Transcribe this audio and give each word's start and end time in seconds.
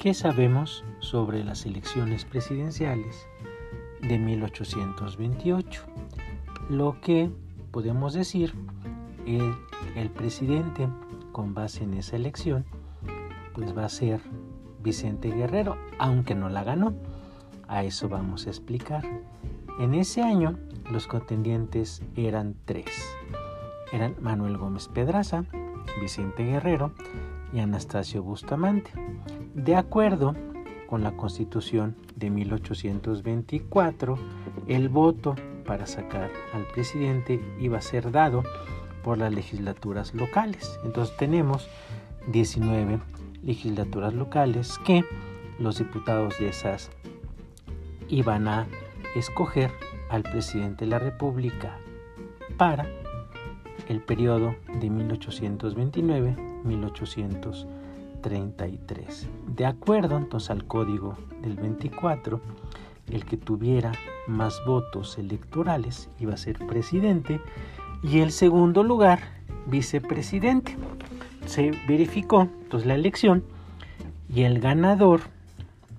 ¿Qué 0.00 0.14
sabemos 0.14 0.82
sobre 1.00 1.44
las 1.44 1.66
elecciones 1.66 2.24
presidenciales 2.24 3.28
de 4.00 4.18
1828? 4.18 5.82
Lo 6.70 6.98
que 7.02 7.30
podemos 7.70 8.14
decir 8.14 8.54
es 9.26 9.42
el 9.96 10.08
presidente 10.08 10.88
con 11.32 11.52
base 11.52 11.84
en 11.84 11.92
esa 11.92 12.16
elección 12.16 12.64
pues 13.52 13.76
va 13.76 13.84
a 13.84 13.90
ser 13.90 14.22
Vicente 14.82 15.28
Guerrero, 15.28 15.76
aunque 15.98 16.34
no 16.34 16.48
la 16.48 16.64
ganó. 16.64 16.94
A 17.68 17.84
eso 17.84 18.08
vamos 18.08 18.46
a 18.46 18.48
explicar. 18.48 19.04
En 19.80 19.92
ese 19.92 20.22
año 20.22 20.58
los 20.90 21.06
contendientes 21.08 22.02
eran 22.16 22.54
tres. 22.64 22.88
Eran 23.92 24.14
Manuel 24.18 24.56
Gómez 24.56 24.88
Pedraza, 24.88 25.44
Vicente 26.00 26.42
Guerrero 26.42 26.94
y 27.52 27.60
Anastasio 27.60 28.22
Bustamante. 28.22 28.90
De 29.54 29.76
acuerdo 29.76 30.34
con 30.86 31.02
la 31.02 31.16
Constitución 31.16 31.96
de 32.16 32.30
1824, 32.30 34.18
el 34.66 34.88
voto 34.88 35.34
para 35.64 35.86
sacar 35.86 36.30
al 36.52 36.66
presidente 36.74 37.40
iba 37.60 37.78
a 37.78 37.82
ser 37.82 38.10
dado 38.10 38.42
por 39.02 39.18
las 39.18 39.32
legislaturas 39.32 40.14
locales. 40.14 40.78
Entonces 40.84 41.16
tenemos 41.16 41.68
19 42.28 43.00
legislaturas 43.42 44.14
locales 44.14 44.78
que 44.84 45.04
los 45.58 45.78
diputados 45.78 46.38
de 46.38 46.48
esas 46.48 46.90
iban 48.08 48.48
a 48.48 48.66
escoger 49.14 49.70
al 50.10 50.22
presidente 50.22 50.84
de 50.84 50.90
la 50.90 50.98
República 50.98 51.78
para 52.56 52.86
el 53.88 54.00
periodo 54.00 54.54
de 54.80 54.86
1829-1833. 56.64 59.26
De 59.54 59.66
acuerdo 59.66 60.16
entonces 60.16 60.50
al 60.50 60.66
código 60.66 61.18
del 61.42 61.56
24, 61.56 62.40
el 63.10 63.24
que 63.24 63.36
tuviera 63.36 63.92
más 64.26 64.60
votos 64.66 65.18
electorales 65.18 66.08
iba 66.18 66.34
a 66.34 66.38
ser 66.38 66.58
presidente 66.66 67.40
y 68.02 68.20
el 68.20 68.32
segundo 68.32 68.82
lugar 68.82 69.20
vicepresidente. 69.66 70.76
Se 71.46 71.72
verificó 71.88 72.48
entonces 72.62 72.86
la 72.86 72.94
elección 72.94 73.44
y 74.28 74.42
el 74.42 74.60
ganador 74.60 75.22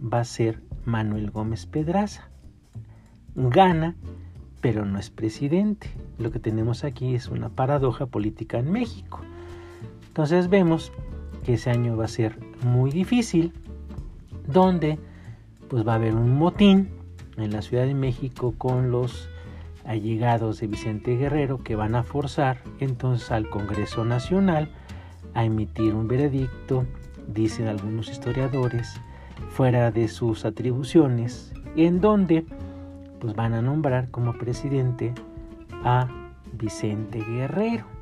va 0.00 0.20
a 0.20 0.24
ser 0.24 0.62
Manuel 0.84 1.30
Gómez 1.30 1.66
Pedraza. 1.66 2.28
Gana, 3.34 3.94
pero 4.60 4.84
no 4.84 4.98
es 4.98 5.10
presidente. 5.10 5.90
Lo 6.18 6.30
que 6.30 6.38
tenemos 6.38 6.84
aquí 6.84 7.14
es 7.14 7.28
una 7.28 7.50
paradoja 7.50 8.06
política 8.06 8.58
en 8.58 8.72
México. 8.72 9.20
Entonces 10.16 10.48
vemos 10.48 10.92
que 11.44 11.52
ese 11.52 11.68
año 11.68 11.94
va 11.94 12.06
a 12.06 12.08
ser 12.08 12.38
muy 12.64 12.90
difícil, 12.90 13.52
donde 14.46 14.98
pues 15.68 15.86
va 15.86 15.92
a 15.92 15.96
haber 15.96 16.14
un 16.14 16.38
motín 16.38 16.88
en 17.36 17.52
la 17.52 17.60
Ciudad 17.60 17.84
de 17.84 17.92
México 17.92 18.54
con 18.56 18.90
los 18.90 19.28
allegados 19.84 20.58
de 20.58 20.68
Vicente 20.68 21.18
Guerrero 21.18 21.62
que 21.62 21.76
van 21.76 21.94
a 21.94 22.02
forzar 22.02 22.62
entonces 22.80 23.30
al 23.30 23.50
Congreso 23.50 24.06
Nacional 24.06 24.70
a 25.34 25.44
emitir 25.44 25.92
un 25.92 26.08
veredicto, 26.08 26.86
dicen 27.28 27.68
algunos 27.68 28.08
historiadores, 28.08 28.98
fuera 29.50 29.90
de 29.90 30.08
sus 30.08 30.46
atribuciones, 30.46 31.52
en 31.76 32.00
donde 32.00 32.46
pues 33.20 33.34
van 33.34 33.52
a 33.52 33.60
nombrar 33.60 34.10
como 34.10 34.32
presidente 34.38 35.12
a 35.84 36.08
Vicente 36.54 37.22
Guerrero 37.22 37.95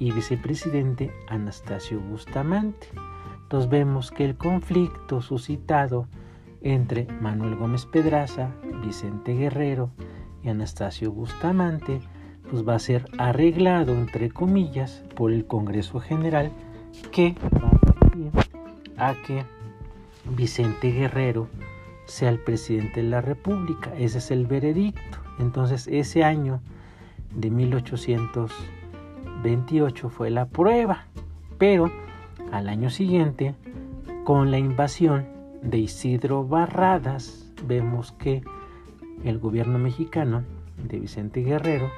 y 0.00 0.10
vicepresidente 0.10 1.12
Anastasio 1.28 2.00
Bustamante. 2.00 2.88
Entonces 3.42 3.70
vemos 3.70 4.10
que 4.10 4.24
el 4.24 4.36
conflicto 4.36 5.20
suscitado 5.20 6.08
entre 6.62 7.06
Manuel 7.20 7.54
Gómez 7.54 7.86
Pedraza, 7.86 8.50
Vicente 8.84 9.34
Guerrero 9.34 9.90
y 10.42 10.48
Anastasio 10.48 11.12
Bustamante, 11.12 12.00
pues 12.50 12.66
va 12.66 12.74
a 12.74 12.78
ser 12.80 13.06
arreglado, 13.18 13.92
entre 13.92 14.30
comillas, 14.30 15.04
por 15.14 15.32
el 15.32 15.46
Congreso 15.46 16.00
General 16.00 16.50
que 17.12 17.34
va 17.54 17.70
a 18.96 19.14
que 19.26 19.44
Vicente 20.36 20.90
Guerrero 20.90 21.48
sea 22.06 22.30
el 22.30 22.38
presidente 22.38 23.02
de 23.02 23.08
la 23.08 23.20
República. 23.20 23.92
Ese 23.96 24.18
es 24.18 24.30
el 24.30 24.46
veredicto. 24.46 25.18
Entonces 25.38 25.88
ese 25.88 26.24
año 26.24 26.60
de 27.34 27.50
1828 29.42 30.10
fue 30.10 30.30
la 30.30 30.46
prueba. 30.46 31.04
Pero 31.58 31.90
al 32.52 32.68
año 32.68 32.90
siguiente, 32.90 33.54
con 34.24 34.50
la 34.50 34.58
invasión 34.58 35.26
de 35.62 35.78
Isidro 35.78 36.46
Barradas, 36.46 37.52
vemos 37.66 38.12
que 38.12 38.42
el 39.24 39.38
gobierno 39.38 39.78
mexicano 39.78 40.44
de 40.88 40.98
Vicente 40.98 41.42
Guerrero 41.42 41.90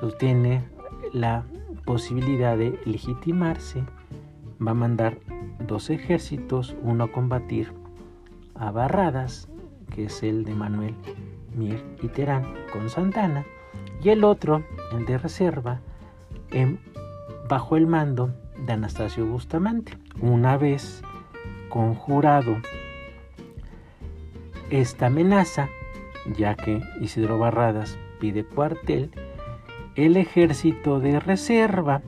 pues, 0.00 0.16
tiene 0.18 0.64
la 1.12 1.44
posibilidad 1.84 2.56
de 2.56 2.78
legitimarse, 2.84 3.84
va 4.64 4.72
a 4.72 4.74
mandar 4.74 5.18
dos 5.66 5.90
ejércitos, 5.90 6.76
uno 6.82 7.04
a 7.04 7.12
combatir 7.12 7.72
a 8.54 8.70
Barradas, 8.70 9.48
que 9.94 10.04
es 10.04 10.22
el 10.22 10.44
de 10.44 10.54
Manuel 10.54 10.94
Mir 11.54 11.82
y 12.02 12.08
Terán 12.08 12.44
con 12.72 12.90
Santana, 12.90 13.44
y 14.02 14.10
el 14.10 14.24
otro, 14.24 14.62
el 14.92 15.06
de 15.06 15.18
reserva, 15.18 15.80
en, 16.56 16.78
bajo 17.48 17.76
el 17.76 17.86
mando 17.86 18.30
de 18.66 18.72
Anastasio 18.72 19.26
Bustamante. 19.26 19.92
Una 20.20 20.56
vez 20.56 21.02
conjurado 21.68 22.56
esta 24.70 25.06
amenaza, 25.06 25.68
ya 26.36 26.54
que 26.54 26.80
Isidro 27.00 27.38
Barradas 27.38 27.98
pide 28.20 28.42
cuartel, 28.42 29.10
el 29.96 30.16
ejército 30.16 30.98
de 30.98 31.20
reserva 31.20 32.00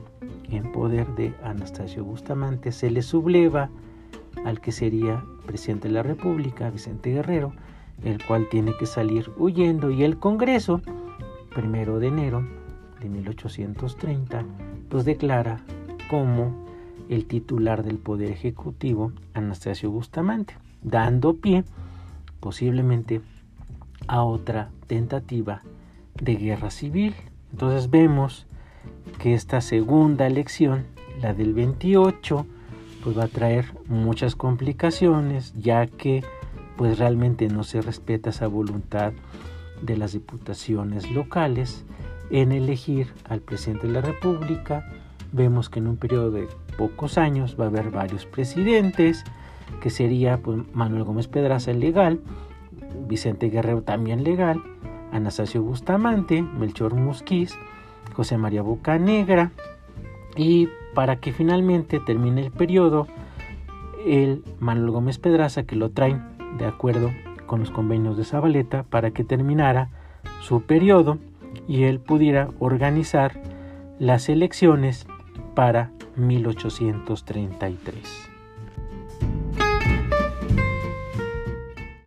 en 0.49 0.71
poder 0.71 1.07
de 1.09 1.33
Anastasio 1.43 2.03
Bustamante 2.03 2.71
se 2.71 2.89
le 2.89 3.03
subleva 3.03 3.69
al 4.45 4.61
que 4.61 4.71
sería 4.71 5.23
presidente 5.45 5.89
de 5.89 5.93
la 5.93 6.03
República, 6.03 6.71
Vicente 6.71 7.13
Guerrero, 7.13 7.53
el 8.03 8.23
cual 8.25 8.47
tiene 8.49 8.73
que 8.79 8.87
salir 8.87 9.29
huyendo 9.37 9.91
y 9.91 10.03
el 10.03 10.17
Congreso, 10.17 10.81
primero 11.53 11.99
de 11.99 12.07
enero 12.07 12.58
de 12.99 13.09
1830, 13.09 14.43
pues 14.89 15.05
declara 15.05 15.61
como 16.09 16.65
el 17.09 17.25
titular 17.25 17.83
del 17.83 17.97
Poder 17.97 18.31
Ejecutivo 18.31 19.11
Anastasio 19.33 19.91
Bustamante, 19.91 20.55
dando 20.81 21.35
pie 21.35 21.63
posiblemente 22.39 23.21
a 24.07 24.23
otra 24.23 24.69
tentativa 24.87 25.61
de 26.21 26.35
guerra 26.35 26.71
civil. 26.71 27.15
Entonces 27.51 27.89
vemos 27.89 28.45
que 29.19 29.33
esta 29.33 29.61
segunda 29.61 30.27
elección, 30.27 30.85
la 31.21 31.33
del 31.33 31.53
28, 31.53 32.45
pues 33.03 33.17
va 33.17 33.25
a 33.25 33.27
traer 33.27 33.65
muchas 33.87 34.35
complicaciones, 34.35 35.53
ya 35.55 35.87
que 35.87 36.23
pues 36.77 36.97
realmente 36.97 37.47
no 37.49 37.63
se 37.63 37.81
respeta 37.81 38.29
esa 38.29 38.47
voluntad 38.47 39.13
de 39.81 39.97
las 39.97 40.13
diputaciones 40.13 41.09
locales 41.11 41.85
en 42.29 42.51
elegir 42.51 43.13
al 43.27 43.41
presidente 43.41 43.87
de 43.87 43.93
la 43.93 44.01
República. 44.01 44.85
Vemos 45.31 45.69
que 45.69 45.79
en 45.79 45.87
un 45.87 45.97
periodo 45.97 46.31
de 46.31 46.47
pocos 46.77 47.17
años 47.17 47.55
va 47.59 47.65
a 47.65 47.67
haber 47.67 47.91
varios 47.91 48.25
presidentes, 48.25 49.23
que 49.81 49.89
sería 49.89 50.37
pues, 50.37 50.59
Manuel 50.73 51.03
Gómez 51.03 51.27
Pedraza 51.27 51.71
el 51.71 51.79
legal, 51.79 52.19
Vicente 53.07 53.49
Guerrero 53.49 53.83
también 53.83 54.23
legal, 54.23 54.61
Anastasio 55.11 55.61
Bustamante, 55.61 56.41
Melchor 56.41 56.95
Musquiz, 56.95 57.57
José 58.13 58.37
María 58.37 58.61
Bocanegra 58.61 59.51
y 60.35 60.69
para 60.93 61.17
que 61.17 61.31
finalmente 61.31 61.99
termine 61.99 62.41
el 62.45 62.51
periodo 62.51 63.07
el 64.05 64.43
Manuel 64.59 64.91
Gómez 64.91 65.17
Pedraza 65.17 65.63
que 65.63 65.75
lo 65.75 65.91
traen 65.91 66.23
de 66.57 66.65
acuerdo 66.65 67.11
con 67.45 67.59
los 67.59 67.71
convenios 67.71 68.17
de 68.17 68.25
Zabaleta 68.25 68.83
para 68.83 69.11
que 69.11 69.23
terminara 69.23 69.89
su 70.41 70.61
periodo 70.61 71.17
y 71.67 71.83
él 71.83 71.99
pudiera 71.99 72.49
organizar 72.59 73.41
las 73.99 74.29
elecciones 74.29 75.05
para 75.55 75.91
1833. 76.15 78.28